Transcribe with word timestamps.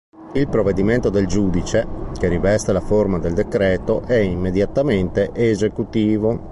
Il 0.33 0.47
provvedimento 0.47 1.11
del 1.11 1.27
giudice, 1.27 1.85
che 2.17 2.27
riveste 2.27 2.73
la 2.73 2.81
forma 2.81 3.19
del 3.19 3.35
decreto 3.35 4.01
è 4.01 4.15
immediatamente 4.17 5.29
esecutivo. 5.31 6.39